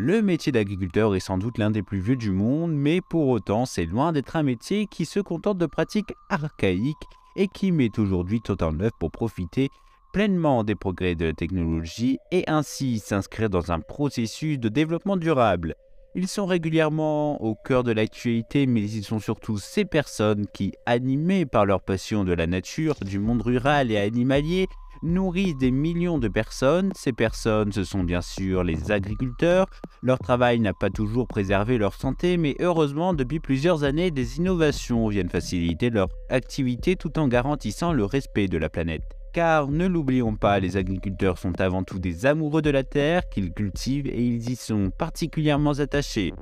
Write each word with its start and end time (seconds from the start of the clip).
Le 0.00 0.22
métier 0.22 0.52
d'agriculteur 0.52 1.16
est 1.16 1.20
sans 1.20 1.38
doute 1.38 1.58
l'un 1.58 1.72
des 1.72 1.82
plus 1.82 1.98
vieux 1.98 2.14
du 2.14 2.30
monde, 2.30 2.72
mais 2.72 3.00
pour 3.00 3.26
autant 3.26 3.66
c'est 3.66 3.84
loin 3.84 4.12
d'être 4.12 4.36
un 4.36 4.44
métier 4.44 4.86
qui 4.86 5.04
se 5.04 5.18
contente 5.18 5.58
de 5.58 5.66
pratiques 5.66 6.14
archaïques 6.28 6.94
et 7.34 7.48
qui 7.48 7.72
met 7.72 7.90
aujourd'hui 7.98 8.40
tout 8.40 8.62
en 8.62 8.78
œuvre 8.78 8.94
pour 9.00 9.10
profiter 9.10 9.70
pleinement 10.12 10.62
des 10.62 10.76
progrès 10.76 11.16
de 11.16 11.24
la 11.24 11.32
technologie 11.32 12.20
et 12.30 12.44
ainsi 12.46 13.00
s'inscrire 13.00 13.50
dans 13.50 13.72
un 13.72 13.80
processus 13.80 14.60
de 14.60 14.68
développement 14.68 15.16
durable. 15.16 15.74
Ils 16.14 16.28
sont 16.28 16.46
régulièrement 16.46 17.42
au 17.42 17.56
cœur 17.56 17.82
de 17.82 17.90
l'actualité, 17.90 18.68
mais 18.68 18.88
ils 18.88 19.04
sont 19.04 19.18
surtout 19.18 19.58
ces 19.58 19.84
personnes 19.84 20.46
qui, 20.54 20.74
animées 20.86 21.44
par 21.44 21.66
leur 21.66 21.82
passion 21.82 22.22
de 22.22 22.32
la 22.32 22.46
nature, 22.46 22.94
du 23.04 23.18
monde 23.18 23.42
rural 23.42 23.90
et 23.90 23.98
animalier, 23.98 24.68
nourrissent 25.02 25.56
des 25.56 25.70
millions 25.70 26.18
de 26.18 26.28
personnes. 26.28 26.90
Ces 26.94 27.12
personnes, 27.12 27.72
ce 27.72 27.84
sont 27.84 28.04
bien 28.04 28.20
sûr 28.20 28.64
les 28.64 28.90
agriculteurs. 28.90 29.66
Leur 30.02 30.18
travail 30.18 30.60
n'a 30.60 30.72
pas 30.72 30.90
toujours 30.90 31.26
préservé 31.26 31.78
leur 31.78 31.94
santé, 31.94 32.36
mais 32.36 32.56
heureusement, 32.60 33.14
depuis 33.14 33.40
plusieurs 33.40 33.84
années, 33.84 34.10
des 34.10 34.38
innovations 34.38 35.08
viennent 35.08 35.30
faciliter 35.30 35.90
leur 35.90 36.08
activité 36.30 36.96
tout 36.96 37.18
en 37.18 37.28
garantissant 37.28 37.92
le 37.92 38.04
respect 38.04 38.48
de 38.48 38.58
la 38.58 38.68
planète. 38.68 39.02
Car 39.32 39.68
ne 39.68 39.86
l'oublions 39.86 40.34
pas, 40.34 40.58
les 40.58 40.76
agriculteurs 40.76 41.38
sont 41.38 41.60
avant 41.60 41.82
tout 41.82 41.98
des 41.98 42.26
amoureux 42.26 42.62
de 42.62 42.70
la 42.70 42.82
terre 42.82 43.28
qu'ils 43.28 43.52
cultivent 43.52 44.06
et 44.06 44.22
ils 44.22 44.50
y 44.50 44.56
sont 44.56 44.90
particulièrement 44.90 45.72
attachés. 45.72 46.32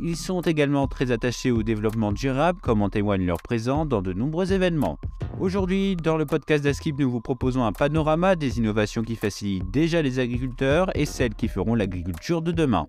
Ils 0.00 0.16
sont 0.16 0.40
également 0.40 0.88
très 0.88 1.12
attachés 1.12 1.52
au 1.52 1.62
développement 1.62 2.12
durable, 2.12 2.58
comme 2.60 2.82
en 2.82 2.90
témoigne 2.90 3.24
leur 3.24 3.40
présence 3.40 3.86
dans 3.88 4.02
de 4.02 4.12
nombreux 4.12 4.52
événements. 4.52 4.98
Aujourd'hui, 5.40 5.96
dans 5.96 6.16
le 6.16 6.26
podcast 6.26 6.62
d'Askip, 6.62 6.98
nous 6.98 7.10
vous 7.10 7.20
proposons 7.20 7.64
un 7.64 7.72
panorama 7.72 8.36
des 8.36 8.58
innovations 8.58 9.02
qui 9.02 9.16
facilitent 9.16 9.70
déjà 9.70 10.00
les 10.00 10.18
agriculteurs 10.18 10.96
et 10.96 11.06
celles 11.06 11.34
qui 11.34 11.48
feront 11.48 11.74
l'agriculture 11.74 12.40
de 12.40 12.52
demain. 12.52 12.86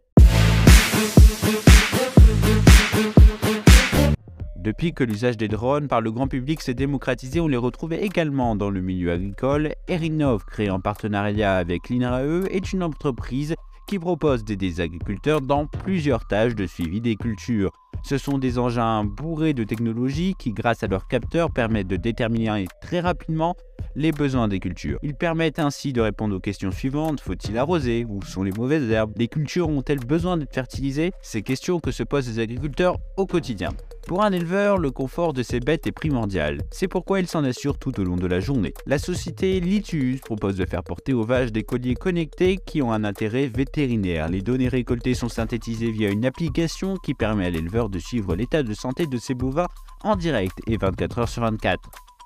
Depuis 4.55 4.93
que 4.93 5.03
l'usage 5.03 5.37
des 5.37 5.47
drones 5.47 5.87
par 5.87 6.01
le 6.01 6.11
grand 6.11 6.27
public 6.27 6.61
s'est 6.61 6.73
démocratisé, 6.73 7.39
on 7.39 7.47
les 7.47 7.57
retrouve 7.57 7.93
également 7.93 8.55
dans 8.55 8.69
le 8.69 8.81
milieu 8.81 9.11
agricole. 9.11 9.73
Erinov, 9.87 10.45
créé 10.45 10.69
en 10.69 10.79
partenariat 10.79 11.55
avec 11.55 11.89
l'INRAE, 11.89 12.47
est 12.49 12.73
une 12.73 12.83
entreprise 12.83 13.55
qui 13.87 13.99
propose 13.99 14.43
d'aider 14.43 14.67
les 14.67 14.81
agriculteurs 14.81 15.41
dans 15.41 15.67
plusieurs 15.67 16.25
tâches 16.27 16.55
de 16.55 16.65
suivi 16.65 17.01
des 17.01 17.15
cultures. 17.15 17.71
Ce 18.03 18.17
sont 18.17 18.37
des 18.37 18.59
engins 18.59 19.03
bourrés 19.03 19.53
de 19.53 19.63
technologies 19.63 20.35
qui, 20.37 20.51
grâce 20.51 20.83
à 20.83 20.87
leurs 20.87 21.07
capteurs, 21.07 21.51
permettent 21.51 21.87
de 21.87 21.95
déterminer 21.95 22.65
très 22.81 22.99
rapidement 22.99 23.55
les 23.95 24.11
besoins 24.11 24.47
des 24.47 24.59
cultures. 24.59 24.99
Ils 25.01 25.15
permettent 25.15 25.59
ainsi 25.59 25.93
de 25.93 26.01
répondre 26.01 26.35
aux 26.35 26.39
questions 26.39 26.71
suivantes. 26.71 27.21
Faut-il 27.21 27.57
arroser? 27.57 28.05
Où 28.07 28.21
sont 28.21 28.43
les 28.43 28.51
mauvaises 28.51 28.89
herbes? 28.91 29.13
Les 29.15 29.27
cultures 29.27 29.69
ont-elles 29.69 29.99
besoin 29.99 30.37
d'être 30.37 30.53
fertilisées? 30.53 31.11
Ces 31.21 31.41
questions 31.41 31.79
que 31.79 31.91
se 31.91 32.03
posent 32.03 32.27
les 32.27 32.39
agriculteurs 32.39 32.97
au 33.17 33.25
quotidien. 33.25 33.69
Pour 34.05 34.23
un 34.23 34.31
éleveur, 34.31 34.77
le 34.77 34.91
confort 34.91 35.33
de 35.33 35.41
ses 35.41 35.59
bêtes 35.59 35.87
est 35.87 35.91
primordial. 35.91 36.61
C'est 36.69 36.87
pourquoi 36.87 37.19
il 37.19 37.27
s'en 37.27 37.43
assure 37.43 37.79
tout 37.79 37.99
au 37.99 38.03
long 38.03 38.17
de 38.17 38.27
la 38.27 38.39
journée. 38.39 38.71
La 38.85 38.99
société 38.99 39.59
Litius 39.59 40.21
propose 40.21 40.55
de 40.55 40.65
faire 40.65 40.83
porter 40.83 41.11
aux 41.13 41.25
vaches 41.25 41.51
des 41.51 41.63
colliers 41.63 41.95
connectés 41.95 42.57
qui 42.63 42.83
ont 42.83 42.91
un 42.91 43.03
intérêt 43.03 43.47
vétérinaire. 43.47 44.29
Les 44.29 44.43
données 44.43 44.67
récoltées 44.67 45.15
sont 45.15 45.27
synthétisées 45.27 45.89
via 45.89 46.11
une 46.11 46.23
application 46.23 46.97
qui 46.97 47.15
permet 47.15 47.47
à 47.47 47.49
l'éleveur 47.49 47.89
de 47.89 47.97
suivre 47.97 48.35
l'état 48.35 48.61
de 48.61 48.75
santé 48.75 49.07
de 49.07 49.17
ses 49.17 49.33
bovins 49.33 49.69
en 50.03 50.15
direct 50.15 50.59
et 50.67 50.77
24 50.77 51.19
heures 51.19 51.29
sur 51.29 51.41
24. 51.41 51.79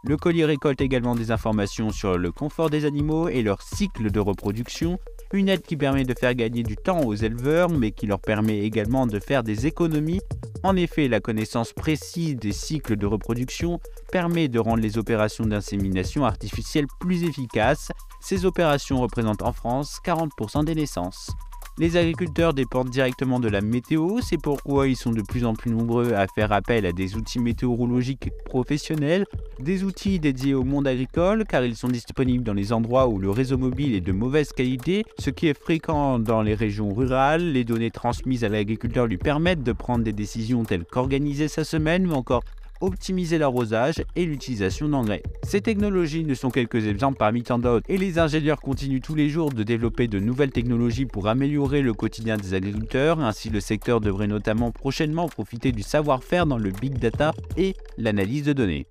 Le 0.04 0.18
collier 0.18 0.44
récolte 0.44 0.82
également 0.82 1.16
des 1.16 1.32
informations 1.32 1.92
sur 1.92 2.18
le 2.18 2.32
confort 2.34 2.70
des 2.70 2.84
animaux 2.84 3.30
et 3.30 3.42
leur 3.42 3.62
cycle 3.62 4.12
de 4.12 4.20
reproduction, 4.20 4.98
une 5.34 5.50
aide 5.50 5.62
qui 5.62 5.78
permet 5.78 6.04
de 6.04 6.14
faire 6.14 6.34
gagner 6.34 6.64
du 6.64 6.76
temps 6.76 7.02
aux 7.02 7.16
éleveurs 7.16 7.70
mais 7.70 7.92
qui 7.92 8.08
leur 8.08 8.20
permet 8.20 8.60
également 8.60 9.08
de 9.08 9.20
faire 9.20 9.44
des 9.44 9.68
économies 9.68 10.22
en 10.64 10.76
effet, 10.76 11.08
la 11.08 11.22
connaissance 11.22 11.72
précise 11.72 12.36
des 12.36 12.52
cycles 12.52 12.98
de 12.98 13.06
reproduction 13.06 13.80
permet 14.12 14.50
de 14.50 14.60
rendre 14.60 14.82
les 14.82 14.98
opérations 14.98 15.46
d'insémination 15.46 16.26
artificielle 16.26 16.88
plus 17.00 17.24
efficaces. 17.24 17.92
Ces 18.20 18.46
opérations 18.46 19.00
représentent 19.00 19.42
en 19.42 19.54
France 19.54 20.00
40% 20.04 20.66
des 20.66 20.76
naissances. 20.76 21.32
Les 21.80 21.96
agriculteurs 21.96 22.54
dépendent 22.54 22.90
directement 22.90 23.40
de 23.40 23.48
la 23.48 23.62
météo, 23.62 24.20
c'est 24.22 24.38
pourquoi 24.38 24.90
ils 24.90 24.98
sont 24.98 25.14
de 25.14 25.22
plus 25.22 25.46
en 25.46 25.54
plus 25.54 25.72
nombreux 25.72 26.12
à 26.12 26.28
faire 26.28 26.52
appel 26.52 26.86
à 26.86 26.92
des 26.92 27.16
outils 27.16 27.40
météorologiques 27.40 28.32
professionnels, 28.44 29.26
des 29.62 29.86
outils 29.86 30.20
dédiés 30.20 30.54
au 30.54 30.66
monde 30.66 30.88
agricole 30.88 31.46
car 31.48 31.64
ils 31.64 31.78
sont 31.78 31.88
disponibles 31.88 32.44
dans 32.44 32.54
les 32.54 32.74
endroits 32.74 33.08
où 33.08 33.18
le 33.18 33.30
réseau 33.30 33.58
mobile 33.58 33.96
est 33.96 34.02
de 34.02 34.12
mauvaise 34.12 34.52
qualité, 34.52 35.06
ce 35.20 35.30
qui 35.30 35.48
est 35.48 35.58
fréquent 35.58 36.20
dans 36.20 36.42
les 36.42 36.54
régions 36.54 36.94
rurales. 36.94 37.54
Les 37.54 37.64
données 37.64 37.92
transmises 37.92 38.44
à 38.44 38.50
l'agriculteur 38.50 39.08
lui 39.08 39.18
permettent 39.18 39.64
de 39.64 39.72
prendre 39.72 40.04
des 40.04 40.12
décisions 40.12 40.66
telles 40.66 40.84
qu'organiser 40.84 41.48
sa 41.48 41.64
semaine 41.64 42.08
ou 42.08 42.14
encore 42.14 42.44
optimiser 42.82 43.38
l'arrosage 43.38 44.04
et 44.16 44.26
l'utilisation 44.26 44.90
d'engrais. 44.90 45.24
Ces 45.44 45.62
technologies 45.62 46.24
ne 46.24 46.34
sont 46.34 46.50
quelques 46.50 46.88
exemples 46.88 47.18
parmi 47.18 47.44
tant 47.44 47.60
d'autres 47.60 47.86
et 47.90 47.98
les 47.98 48.20
ingénieurs 48.20 48.60
continuent 48.60 49.02
tous 49.02 49.16
les 49.16 49.30
jours 49.30 49.52
de 49.52 49.64
développer 49.64 50.08
de 50.08 50.20
nouvelles 50.20 50.52
technologies 50.52 51.06
pour 51.06 51.28
améliorer 51.28 51.82
le 51.82 51.94
quotidien 51.94 52.38
des 52.38 52.54
agriculteurs. 52.54 53.20
Ainsi, 53.20 53.50
le 53.50 53.60
secteur 53.60 54.02
devrait 54.02 54.28
notamment 54.28 54.72
prochainement 54.72 55.28
profiter 55.28 55.72
du 55.72 55.84
savoir-faire 55.84 56.46
dans 56.46 56.58
le 56.58 56.72
big 56.72 56.98
data 56.98 57.34
et 57.58 57.76
l'analyse 57.98 58.44
de 58.44 58.54
données. 58.54 58.88